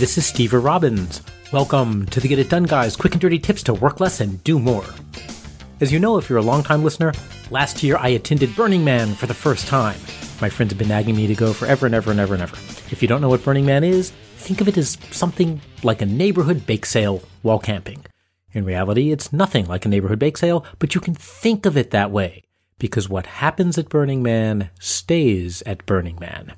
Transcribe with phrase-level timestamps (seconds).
[0.00, 1.20] This is Steve Robbins.
[1.52, 4.42] Welcome to the Get It Done Guys quick and dirty tips to work less and
[4.44, 4.86] do more.
[5.82, 7.12] As you know, if you're a longtime listener,
[7.50, 9.98] last year I attended Burning Man for the first time.
[10.40, 12.56] My friends have been nagging me to go forever and ever and ever and ever.
[12.90, 16.06] If you don't know what Burning Man is, think of it as something like a
[16.06, 18.06] neighborhood bake sale while camping.
[18.52, 21.90] In reality, it's nothing like a neighborhood bake sale, but you can think of it
[21.90, 22.44] that way,
[22.78, 26.54] because what happens at Burning Man stays at Burning Man.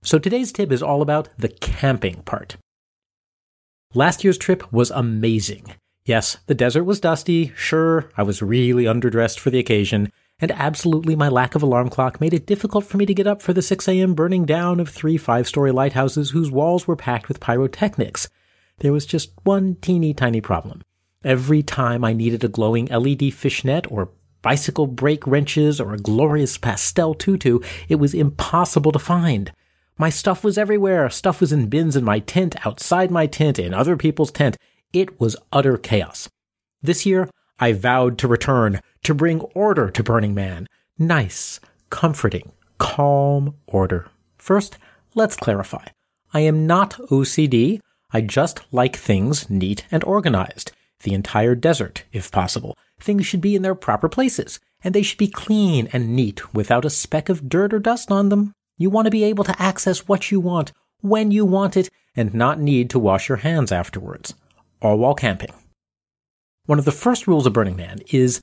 [0.00, 2.56] So today's tip is all about the camping part.
[3.96, 5.72] Last year's trip was amazing.
[6.04, 11.16] Yes, the desert was dusty, sure, I was really underdressed for the occasion, and absolutely
[11.16, 13.62] my lack of alarm clock made it difficult for me to get up for the
[13.62, 14.12] 6 a.m.
[14.12, 18.28] burning down of three five story lighthouses whose walls were packed with pyrotechnics.
[18.80, 20.82] There was just one teeny tiny problem.
[21.24, 24.10] Every time I needed a glowing LED fishnet or
[24.42, 29.52] bicycle brake wrenches or a glorious pastel tutu, it was impossible to find.
[29.98, 31.08] My stuff was everywhere.
[31.08, 34.58] Stuff was in bins in my tent, outside my tent, in other people's tent.
[34.92, 36.28] It was utter chaos.
[36.82, 40.66] This year, I vowed to return, to bring order to Burning Man.
[40.98, 44.08] Nice, comforting, calm order.
[44.36, 44.76] First,
[45.14, 45.86] let's clarify.
[46.34, 47.80] I am not OCD.
[48.12, 50.72] I just like things neat and organized.
[51.04, 52.76] The entire desert, if possible.
[53.00, 56.84] Things should be in their proper places, and they should be clean and neat without
[56.84, 58.52] a speck of dirt or dust on them.
[58.78, 62.34] You want to be able to access what you want, when you want it, and
[62.34, 64.34] not need to wash your hands afterwards,
[64.82, 65.52] all while camping.
[66.66, 68.42] One of the first rules of Burning Man is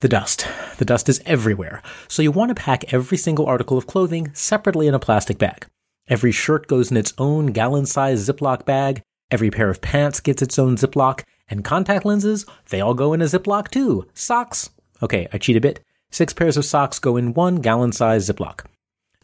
[0.00, 0.46] the dust.
[0.76, 4.88] The dust is everywhere, so you want to pack every single article of clothing separately
[4.88, 5.66] in a plastic bag.
[6.06, 10.58] Every shirt goes in its own gallon-sized Ziploc bag, every pair of pants gets its
[10.58, 14.06] own Ziploc, and contact lenses, they all go in a Ziploc too.
[14.12, 14.68] Socks,
[15.02, 15.80] okay, I cheat a bit.
[16.10, 18.66] Six pairs of socks go in one gallon-sized Ziploc.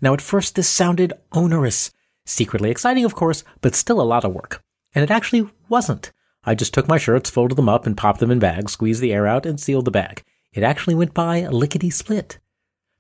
[0.01, 1.91] Now, at first, this sounded onerous.
[2.25, 4.63] Secretly exciting, of course, but still a lot of work.
[4.95, 6.13] And it actually wasn't.
[6.45, 9.13] I just took my shirts, folded them up, and popped them in bags, squeezed the
[9.13, 10.23] air out, and sealed the bag.
[10.53, 12.39] It actually went by lickety split.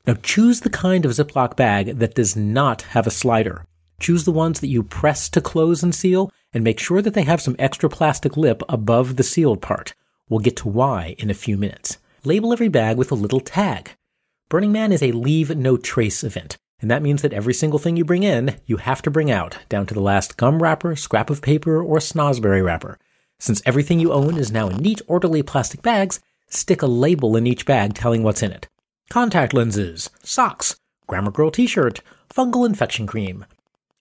[0.06, 3.66] Now, choose the kind of Ziploc bag that does not have a slider.
[4.00, 7.22] Choose the ones that you press to close and seal, and make sure that they
[7.22, 9.94] have some extra plastic lip above the sealed part.
[10.28, 11.98] We'll get to why in a few minutes.
[12.24, 13.92] Label every bag with a little tag.
[14.48, 16.56] Burning Man is a leave no trace event.
[16.80, 19.58] And that means that every single thing you bring in, you have to bring out,
[19.68, 22.98] down to the last gum wrapper, scrap of paper, or snosberry wrapper.
[23.40, 27.46] Since everything you own is now in neat, orderly plastic bags, stick a label in
[27.46, 28.68] each bag telling what's in it.
[29.10, 33.44] Contact lenses, socks, Grammar Girl t-shirt, fungal infection cream.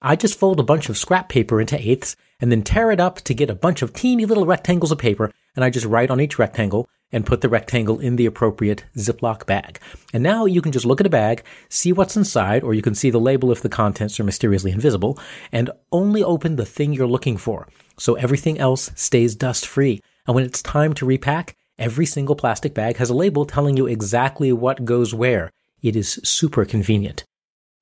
[0.01, 3.17] I just fold a bunch of scrap paper into eighths and then tear it up
[3.21, 6.21] to get a bunch of teeny little rectangles of paper and I just write on
[6.21, 9.79] each rectangle and put the rectangle in the appropriate Ziploc bag.
[10.13, 12.95] And now you can just look at a bag, see what's inside, or you can
[12.95, 15.17] see the label if the contents are mysteriously invisible,
[15.51, 17.67] and only open the thing you're looking for.
[17.97, 20.01] So everything else stays dust free.
[20.25, 23.87] And when it's time to repack, every single plastic bag has a label telling you
[23.87, 25.51] exactly what goes where.
[25.81, 27.23] It is super convenient.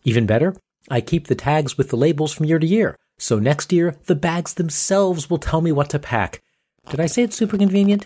[0.04, 0.56] Even better,
[0.90, 2.96] I keep the tags with the labels from year to year.
[3.18, 6.42] So next year, the bags themselves will tell me what to pack.
[6.90, 8.06] Did I say it's super convenient?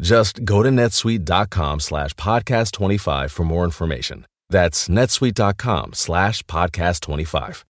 [0.00, 4.26] Just go to netsuite.com slash podcast25 for more information.
[4.50, 7.64] That's netsuite.com slash podcast25.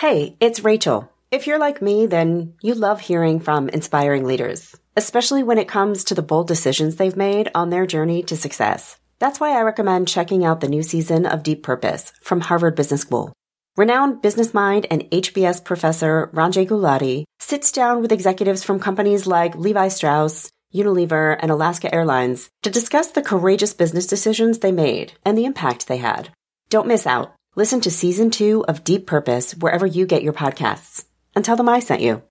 [0.00, 1.08] Hey, it's Rachel.
[1.30, 6.04] If you're like me, then you love hearing from inspiring leaders, especially when it comes
[6.04, 8.98] to the bold decisions they've made on their journey to success.
[9.20, 13.02] That's why I recommend checking out the new season of Deep Purpose from Harvard Business
[13.02, 13.32] School.
[13.76, 19.56] Renowned business mind and HBS professor Ranjay Gulati sits down with executives from companies like
[19.56, 25.38] Levi Strauss, Unilever, and Alaska Airlines to discuss the courageous business decisions they made and
[25.38, 26.30] the impact they had.
[26.68, 27.34] Don't miss out.
[27.56, 31.04] Listen to season two of Deep Purpose wherever you get your podcasts.
[31.36, 32.22] And tell them I sent you.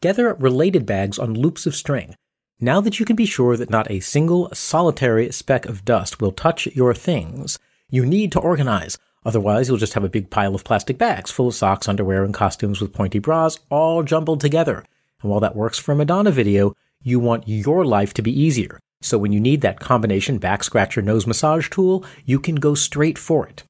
[0.00, 2.14] Gather related bags on loops of string.
[2.60, 6.32] Now that you can be sure that not a single solitary speck of dust will
[6.32, 7.58] touch your things,
[7.90, 8.98] you need to organize.
[9.24, 12.34] Otherwise, you'll just have a big pile of plastic bags full of socks, underwear, and
[12.34, 14.84] costumes with pointy bras all jumbled together.
[15.24, 18.78] And while that works for a Madonna video, you want your life to be easier.
[19.00, 23.16] So when you need that combination back scratcher nose massage tool, you can go straight
[23.16, 23.64] for it.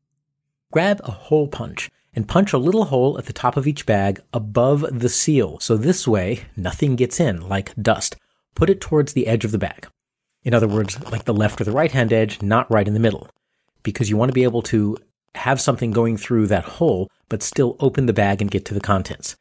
[0.72, 4.20] Grab a hole punch and punch a little hole at the top of each bag
[4.32, 5.60] above the seal.
[5.60, 8.16] So this way, nothing gets in, like dust.
[8.56, 9.86] Put it towards the edge of the bag.
[10.42, 13.00] In other words, like the left or the right hand edge, not right in the
[13.00, 13.28] middle.
[13.84, 14.96] Because you want to be able to
[15.36, 18.80] have something going through that hole, but still open the bag and get to the
[18.80, 19.36] contents.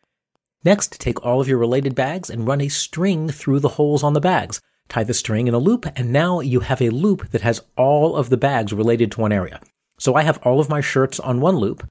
[0.64, 4.14] Next, take all of your related bags and run a string through the holes on
[4.14, 4.62] the bags.
[4.90, 8.16] Tie the string in a loop, and now you have a loop that has all
[8.16, 9.60] of the bags related to one area.
[10.00, 11.88] So I have all of my shirts on one loop,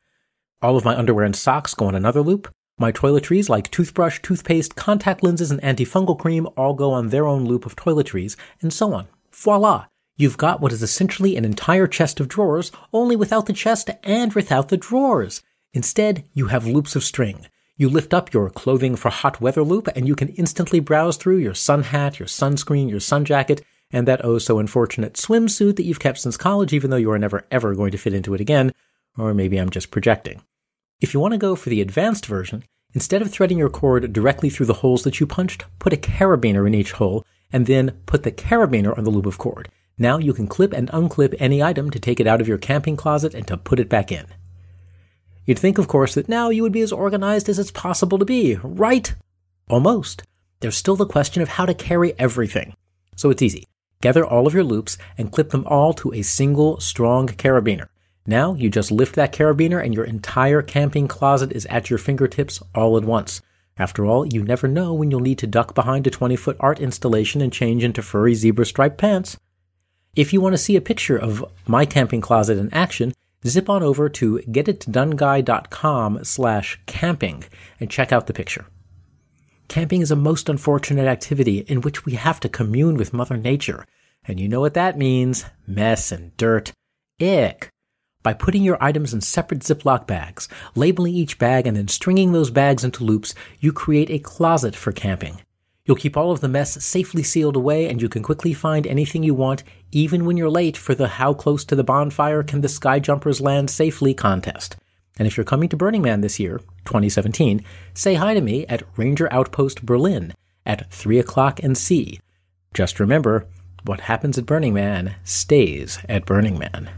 [0.62, 2.48] all of my underwear and socks go on another loop.
[2.78, 7.44] My toiletries like toothbrush, toothpaste, contact lenses, and antifungal cream all go on their own
[7.44, 9.08] loop of toiletries, and so on.
[9.32, 9.86] Voila!
[10.16, 14.32] You've got what is essentially an entire chest of drawers, only without the chest and
[14.34, 15.42] without the drawers.
[15.74, 17.46] Instead, you have loops of string.
[17.82, 21.38] You lift up your clothing for hot weather loop and you can instantly browse through
[21.38, 25.82] your sun hat, your sunscreen, your sun jacket, and that oh so unfortunate swimsuit that
[25.82, 28.40] you've kept since college even though you are never ever going to fit into it
[28.40, 28.73] again.
[29.19, 30.43] Or maybe I'm just projecting.
[31.00, 32.62] If you want to go for the advanced version,
[32.94, 36.69] instead of threading your cord directly through the holes that you punched, put a carabiner
[36.69, 39.69] in each hole and then put the carabiner on the loop of cord.
[39.99, 42.96] Now you can clip and unclip any item to take it out of your camping
[42.96, 44.26] closet and to put it back in.
[45.47, 48.25] You'd think, of course, that now you would be as organized as it's possible to
[48.25, 49.15] be, right?
[49.69, 50.23] Almost.
[50.61, 52.75] There's still the question of how to carry everything.
[53.17, 53.65] So it's easy.
[54.00, 57.87] Gather all of your loops and clip them all to a single strong carabiner.
[58.27, 62.62] Now you just lift that carabiner and your entire camping closet is at your fingertips
[62.75, 63.41] all at once.
[63.77, 66.79] After all, you never know when you'll need to duck behind a 20 foot art
[66.79, 69.39] installation and change into furry zebra striped pants.
[70.15, 73.12] If you want to see a picture of my camping closet in action,
[73.47, 77.44] zip on over to getitdoneguy.com slash camping
[77.81, 78.67] and check out the picture.
[79.69, 83.87] Camping is a most unfortunate activity in which we have to commune with Mother Nature.
[84.25, 86.73] And you know what that means mess and dirt.
[87.21, 87.69] Ick.
[88.23, 92.50] By putting your items in separate Ziploc bags, labeling each bag, and then stringing those
[92.50, 95.41] bags into loops, you create a closet for camping.
[95.84, 99.24] You'll keep all of the mess safely sealed away and you can quickly find anything
[99.24, 102.69] you want, even when you're late for the How Close to the Bonfire Can the
[102.69, 104.77] Sky Jumpers Land Safely contest.
[105.19, 108.84] And if you're coming to Burning Man this year, 2017, say hi to me at
[108.96, 110.34] Ranger Outpost Berlin
[110.65, 112.20] at 3 o'clock and C.
[112.72, 113.48] Just remember,
[113.84, 116.91] what happens at Burning Man stays at Burning Man.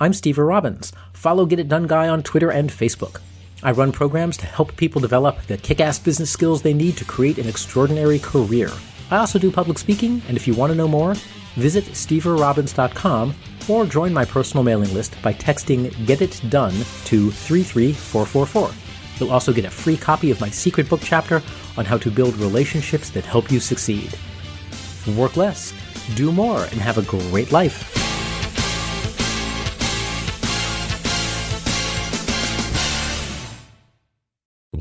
[0.00, 0.92] I'm Steve Robbins.
[1.12, 3.20] Follow Get It Done Guy on Twitter and Facebook.
[3.64, 7.04] I run programs to help people develop the kick ass business skills they need to
[7.06, 8.68] create an extraordinary career.
[9.10, 11.14] I also do public speaking, and if you want to know more,
[11.54, 13.34] visit steverobbins.com
[13.66, 16.74] or join my personal mailing list by texting Get It Done
[17.06, 18.70] to 33444.
[19.18, 21.42] You'll also get a free copy of my secret book chapter
[21.78, 24.14] on how to build relationships that help you succeed.
[25.16, 25.72] Work less,
[26.16, 28.03] do more, and have a great life.